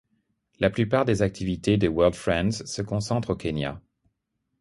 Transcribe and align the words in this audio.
La 0.59 0.71
plupart 0.71 1.05
des 1.05 1.21
activités 1.21 1.77
de 1.77 1.87
World 1.87 2.15
Friends 2.15 2.65
se 2.65 2.81
concentrent 2.81 3.29
au 3.29 3.35
Kenya. 3.35 3.79